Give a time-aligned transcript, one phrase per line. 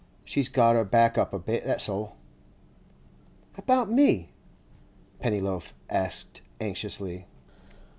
[0.25, 2.15] She's got her back up a bit, that's all.'
[3.55, 4.31] 'About me?'
[5.19, 7.27] Pennyloaf asked anxiously.